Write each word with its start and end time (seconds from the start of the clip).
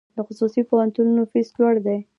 د 0.15 0.17
خصوصي 0.27 0.61
پوهنتونونو 0.69 1.21
فیس 1.31 1.49
لوړ 1.59 1.73
دی؟ 1.85 1.97